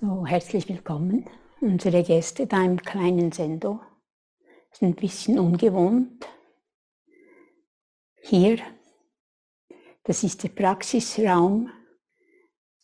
So, 0.00 0.24
herzlich 0.24 0.68
willkommen. 0.68 1.28
Unsere 1.60 2.04
Gäste 2.04 2.46
da 2.46 2.62
im 2.62 2.80
kleinen 2.80 3.32
Sendo 3.32 3.80
ist 4.70 4.80
ein 4.80 4.94
bisschen 4.94 5.40
ungewohnt. 5.40 6.24
Hier, 8.22 8.58
das 10.04 10.22
ist 10.22 10.44
der 10.44 10.50
Praxisraum, 10.50 11.72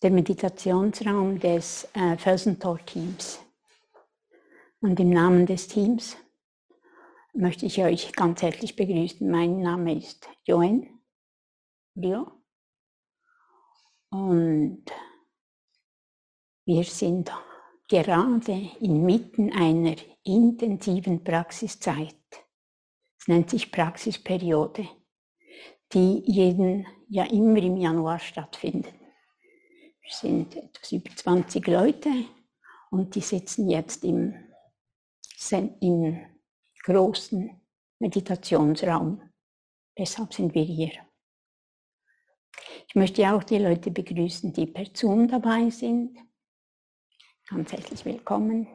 der 0.02 0.10
Meditationsraum 0.10 1.38
des 1.38 1.88
äh, 1.94 2.16
Felsentor-Teams. 2.16 3.38
Und 4.80 4.98
im 4.98 5.10
Namen 5.10 5.46
des 5.46 5.68
Teams 5.68 6.16
möchte 7.32 7.66
ich 7.66 7.80
euch 7.80 8.12
ganz 8.12 8.42
herzlich 8.42 8.74
begrüßen. 8.74 9.30
Mein 9.30 9.60
Name 9.60 9.98
ist 9.98 10.28
Joen 10.42 10.98
Rio. 11.94 12.32
Und 14.10 14.84
wir 16.66 16.84
sind 16.84 17.30
gerade 17.88 18.70
inmitten 18.80 19.52
einer 19.52 19.96
intensiven 20.24 21.22
Praxiszeit. 21.22 22.14
Es 23.18 23.28
nennt 23.28 23.50
sich 23.50 23.70
Praxisperiode, 23.70 24.88
die 25.92 26.22
jeden, 26.26 26.86
ja 27.08 27.24
immer 27.24 27.58
im 27.58 27.76
Januar 27.76 28.18
stattfindet. 28.18 28.94
Wir 30.00 30.10
sind 30.10 30.56
etwas 30.56 30.92
über 30.92 31.14
20 31.14 31.66
Leute 31.66 32.10
und 32.90 33.14
die 33.14 33.20
sitzen 33.20 33.68
jetzt 33.68 34.04
im, 34.04 34.34
im 35.80 36.26
großen 36.82 37.60
Meditationsraum. 37.98 39.22
Deshalb 39.96 40.34
sind 40.34 40.54
wir 40.54 40.64
hier. 40.64 40.92
Ich 42.88 42.94
möchte 42.94 43.32
auch 43.32 43.42
die 43.44 43.58
Leute 43.58 43.90
begrüßen, 43.90 44.52
die 44.52 44.66
per 44.66 44.86
Zoom 44.94 45.28
dabei 45.28 45.70
sind. 45.70 46.18
Ganz 47.50 47.72
herzlich 47.72 48.02
willkommen. 48.06 48.66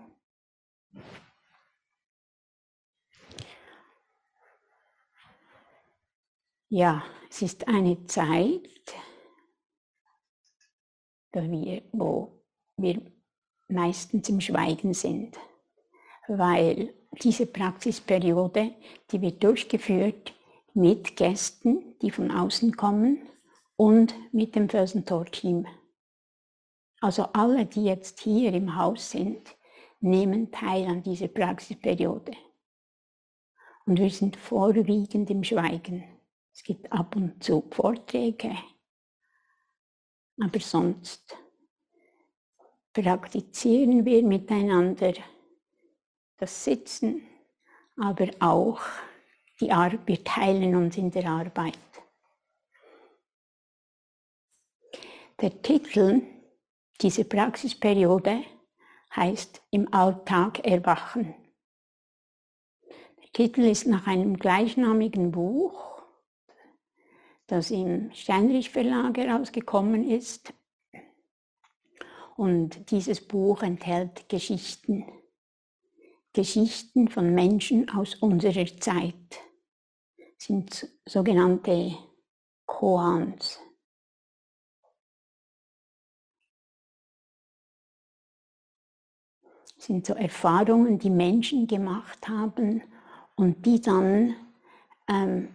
Ja, 6.69 7.03
es 7.31 7.41
ist 7.41 7.67
eine 7.67 8.05
Zeit, 8.05 8.69
wo 11.93 12.43
wir 12.77 13.11
meistens 13.69 14.29
im 14.29 14.39
Schweigen 14.39 14.93
sind, 14.93 15.35
weil 16.27 16.93
diese 17.23 17.47
Praxisperiode, 17.47 18.75
die 19.11 19.21
wird 19.21 19.43
durchgeführt 19.43 20.35
mit 20.75 21.15
Gästen, 21.15 21.97
die 22.03 22.11
von 22.11 22.29
außen 22.29 22.77
kommen 22.77 23.27
und 23.77 24.13
mit 24.31 24.53
dem 24.55 24.69
Felsentor-Team. 24.69 25.65
Also 27.01 27.23
alle, 27.33 27.65
die 27.65 27.85
jetzt 27.85 28.19
hier 28.19 28.53
im 28.53 28.75
Haus 28.75 29.11
sind, 29.11 29.55
nehmen 30.01 30.51
teil 30.51 30.85
an 30.87 31.01
dieser 31.01 31.27
Praxisperiode. 31.27 32.33
Und 33.85 33.99
wir 33.99 34.09
sind 34.09 34.35
vorwiegend 34.35 35.29
im 35.29 35.43
Schweigen. 35.43 36.03
Es 36.53 36.63
gibt 36.63 36.91
ab 36.91 37.15
und 37.15 37.43
zu 37.43 37.67
Vorträge, 37.71 38.55
aber 40.41 40.59
sonst 40.59 41.37
praktizieren 42.93 44.05
wir 44.05 44.23
miteinander 44.23 45.13
das 46.37 46.63
Sitzen, 46.63 47.21
aber 47.97 48.29
auch 48.39 48.81
die 49.59 49.71
Arbeit, 49.71 50.05
wir 50.05 50.23
teilen 50.23 50.75
uns 50.75 50.97
in 50.97 51.11
der 51.11 51.29
Arbeit. 51.29 51.77
Der 55.41 55.61
Titel 55.61 56.21
diese 57.01 57.23
Praxisperiode 57.23 58.43
heißt 59.15 59.61
Im 59.71 59.93
Alltag 59.93 60.65
erwachen. 60.65 61.33
Der 62.89 63.31
Titel 63.31 63.61
ist 63.61 63.87
nach 63.87 64.05
einem 64.05 64.37
gleichnamigen 64.37 65.31
Buch, 65.31 66.03
das 67.47 67.71
im 67.71 68.11
Steinrich 68.13 68.69
Verlag 68.69 69.17
herausgekommen 69.17 70.09
ist. 70.09 70.53
Und 72.35 72.91
dieses 72.91 73.25
Buch 73.25 73.63
enthält 73.63 74.29
Geschichten, 74.29 75.05
Geschichten 76.33 77.07
von 77.07 77.33
Menschen 77.33 77.89
aus 77.89 78.15
unserer 78.15 78.67
Zeit, 78.77 79.39
das 80.17 80.45
sind 80.45 80.89
sogenannte 81.05 81.97
Koans. 82.65 83.59
Sind 89.79 90.05
so 90.05 90.13
Erfahrungen, 90.13 90.99
die 90.99 91.09
Menschen 91.09 91.65
gemacht 91.65 92.27
haben 92.27 92.83
und 93.35 93.65
die 93.65 93.81
dann 93.81 94.35
ähm, 95.07 95.49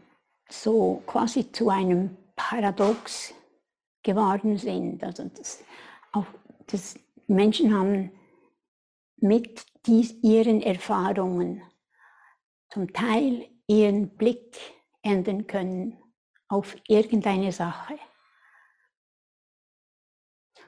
so 0.48 1.02
quasi 1.06 1.52
zu 1.52 1.68
einem 1.68 2.16
Paradox 2.34 3.34
geworden 4.02 4.56
sind. 4.56 5.04
Also 5.04 5.30
das, 5.34 5.62
auch 6.12 6.26
das, 6.66 6.96
Menschen 7.26 7.74
haben 7.74 8.10
mit 9.16 9.64
dies, 9.86 10.14
ihren 10.22 10.60
Erfahrungen 10.60 11.62
zum 12.68 12.92
Teil 12.92 13.48
ihren 13.66 14.10
Blick 14.16 14.58
ändern 15.02 15.46
können 15.46 15.98
auf 16.48 16.76
irgendeine 16.86 17.52
Sache. 17.52 17.98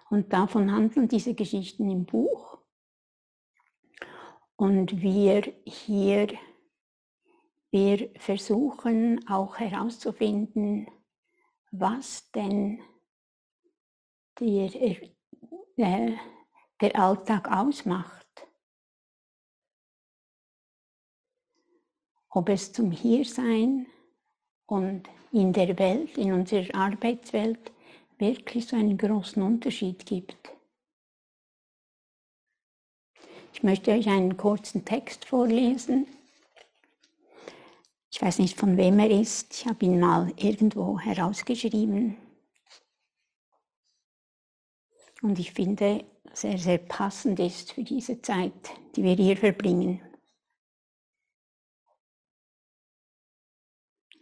Und 0.09 0.33
davon 0.33 0.71
handeln 0.71 1.09
diese 1.09 1.35
Geschichten 1.35 1.91
im 1.91 2.05
Buch. 2.05 2.59
Und 4.57 5.03
wir 5.03 5.53
hier, 5.67 6.29
wir 7.71 8.11
versuchen 8.19 9.29
auch 9.29 9.59
herauszufinden, 9.59 10.87
was 11.71 12.31
denn 12.31 12.81
der, 14.41 14.75
äh, 14.75 16.17
der 16.81 16.99
Alltag 16.99 17.51
ausmacht. 17.51 18.27
Ob 22.31 22.49
es 22.49 22.73
zum 22.73 22.91
Hiersein 22.91 23.87
und 24.67 25.09
in 25.33 25.53
der 25.53 25.79
Welt, 25.79 26.17
in 26.17 26.33
unserer 26.33 26.75
Arbeitswelt 26.75 27.73
wirklich 28.19 28.67
so 28.67 28.77
einen 28.77 28.97
großen 28.97 29.43
Unterschied 29.43 30.07
gibt. 30.07 30.56
Ich 33.57 33.63
möchte 33.63 33.91
euch 33.91 34.07
einen 34.07 34.37
kurzen 34.37 34.85
Text 34.85 35.25
vorlesen. 35.25 36.07
Ich 38.13 38.21
weiß 38.21 38.39
nicht, 38.39 38.61
von 38.61 38.77
wem 38.77 38.99
er 38.99 39.11
ist. 39.11 39.55
Ich 39.55 39.67
habe 39.67 39.87
ihn 39.87 39.99
mal 39.99 40.31
irgendwo 40.37 41.01
herausgeschrieben. 41.01 42.19
Und 45.23 45.39
ich 45.39 45.55
finde, 45.55 46.05
sehr, 46.35 46.59
sehr 46.59 46.77
passend 46.77 47.41
ist 47.41 47.73
für 47.73 47.83
diese 47.83 48.21
Zeit, 48.21 48.53
die 48.95 49.03
wir 49.03 49.15
hier 49.15 49.39
verbringen. 49.39 50.03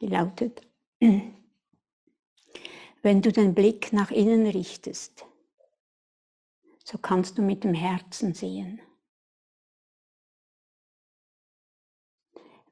Die 0.00 0.06
lautet, 0.06 0.64
wenn 3.02 3.20
du 3.20 3.32
den 3.32 3.52
Blick 3.52 3.92
nach 3.92 4.12
innen 4.12 4.46
richtest, 4.46 5.26
so 6.84 6.98
kannst 6.98 7.36
du 7.36 7.42
mit 7.42 7.64
dem 7.64 7.74
Herzen 7.74 8.32
sehen. 8.32 8.80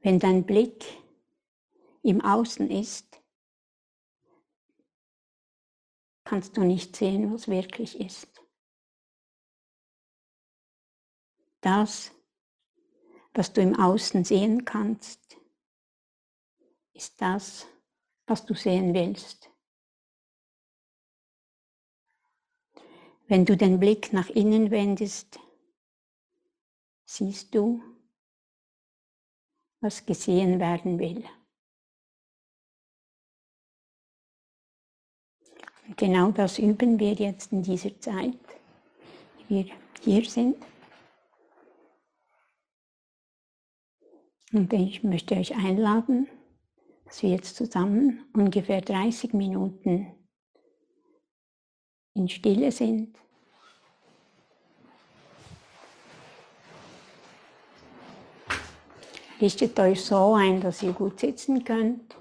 Wenn 0.02 0.18
dein 0.18 0.44
Blick 0.44 0.84
im 2.02 2.20
Außen 2.20 2.68
ist, 2.70 3.20
kannst 6.24 6.56
du 6.56 6.62
nicht 6.62 6.96
sehen, 6.96 7.32
was 7.32 7.46
wirklich 7.46 8.00
ist. 8.00 8.42
Das, 11.60 12.10
was 13.32 13.52
du 13.52 13.60
im 13.60 13.78
Außen 13.78 14.24
sehen 14.24 14.64
kannst, 14.64 15.36
ist 16.94 17.20
das, 17.20 17.68
was 18.26 18.44
du 18.44 18.54
sehen 18.54 18.94
willst. 18.94 19.50
Wenn 23.28 23.44
du 23.44 23.56
den 23.56 23.78
Blick 23.78 24.12
nach 24.12 24.28
innen 24.30 24.72
wendest, 24.72 25.38
siehst 27.04 27.54
du, 27.54 27.91
was 29.82 30.06
gesehen 30.06 30.60
werden 30.60 30.98
will. 30.98 31.24
Und 35.86 35.96
genau 35.96 36.30
das 36.30 36.58
üben 36.58 36.98
wir 36.98 37.12
jetzt 37.12 37.52
in 37.52 37.62
dieser 37.62 38.00
Zeit, 38.00 38.38
wie 39.48 39.66
wir 39.66 39.72
hier 40.00 40.24
sind. 40.24 40.56
Und 44.52 44.72
ich 44.72 45.02
möchte 45.02 45.34
euch 45.34 45.54
einladen, 45.56 46.28
dass 47.04 47.22
wir 47.22 47.30
jetzt 47.30 47.56
zusammen 47.56 48.24
ungefähr 48.32 48.80
30 48.80 49.32
Minuten 49.34 50.14
in 52.14 52.28
Stille 52.28 52.70
sind 52.70 53.18
Richtet 59.40 59.78
euch 59.80 60.04
so 60.04 60.34
ein, 60.34 60.60
dass 60.60 60.82
ihr 60.82 60.92
gut 60.92 61.20
sitzen 61.20 61.64
könnt. 61.64 62.16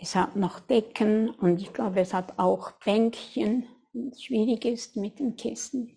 Es 0.00 0.14
hat 0.14 0.36
noch 0.36 0.60
Decken 0.60 1.30
und 1.30 1.60
ich 1.60 1.72
glaube, 1.72 2.00
es 2.00 2.12
hat 2.12 2.38
auch 2.38 2.72
Bänkchen, 2.84 3.66
wenn 3.92 4.08
es 4.08 4.22
schwierig 4.22 4.64
ist 4.64 4.96
mit 4.96 5.18
den 5.18 5.36
Kissen. 5.36 5.96